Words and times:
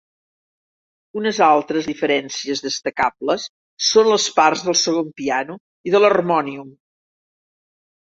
Unes 1.19 1.41
altres 1.47 1.89
diferències 1.89 2.65
destacables 2.69 3.47
són 3.91 4.11
les 4.15 4.29
parts 4.41 4.67
del 4.71 4.81
segon 4.87 5.15
piano 5.23 5.63
i 5.93 5.97
de 5.97 6.05
l'harmònium. 6.05 6.77